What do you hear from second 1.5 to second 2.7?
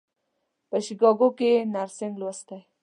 یې نرسنګ لوستی.